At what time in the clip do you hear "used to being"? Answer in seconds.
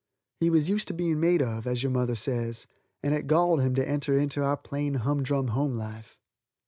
0.67-1.19